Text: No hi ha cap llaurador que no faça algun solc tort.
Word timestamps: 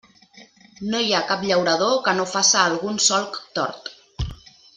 No 0.93 1.01
hi 1.07 1.11
ha 1.13 1.19
cap 1.31 1.43
llaurador 1.49 1.93
que 2.07 2.15
no 2.21 2.25
faça 2.33 2.63
algun 2.71 2.99
solc 3.11 3.39
tort. 3.61 3.93